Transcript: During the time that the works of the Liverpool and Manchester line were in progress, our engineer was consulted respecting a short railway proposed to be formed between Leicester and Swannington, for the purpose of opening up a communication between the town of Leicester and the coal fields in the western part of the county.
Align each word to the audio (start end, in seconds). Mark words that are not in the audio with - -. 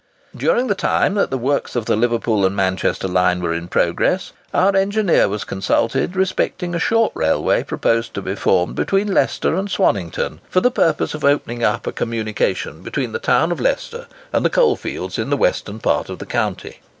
During 0.35 0.65
the 0.65 0.73
time 0.73 1.13
that 1.13 1.29
the 1.29 1.37
works 1.37 1.75
of 1.75 1.85
the 1.85 1.95
Liverpool 1.95 2.43
and 2.43 2.55
Manchester 2.55 3.07
line 3.07 3.39
were 3.39 3.53
in 3.53 3.67
progress, 3.67 4.33
our 4.51 4.75
engineer 4.75 5.27
was 5.29 5.43
consulted 5.43 6.15
respecting 6.15 6.73
a 6.73 6.79
short 6.79 7.11
railway 7.13 7.61
proposed 7.61 8.15
to 8.15 8.21
be 8.23 8.33
formed 8.33 8.73
between 8.73 9.13
Leicester 9.13 9.53
and 9.55 9.67
Swannington, 9.69 10.39
for 10.49 10.59
the 10.59 10.71
purpose 10.71 11.13
of 11.13 11.23
opening 11.23 11.63
up 11.63 11.85
a 11.85 11.91
communication 11.91 12.81
between 12.81 13.11
the 13.11 13.19
town 13.19 13.51
of 13.51 13.59
Leicester 13.59 14.07
and 14.33 14.43
the 14.43 14.49
coal 14.49 14.75
fields 14.75 15.19
in 15.19 15.29
the 15.29 15.37
western 15.37 15.77
part 15.77 16.09
of 16.09 16.17
the 16.17 16.25
county. 16.25 16.79